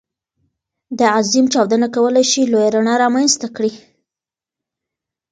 دا 0.99 1.05
عظيم 1.19 1.45
چاودنه 1.53 1.87
کولی 1.95 2.23
شي 2.31 2.41
لویه 2.51 2.69
رڼا 2.75 2.95
رامنځته 3.03 3.47
کړي. 3.55 3.71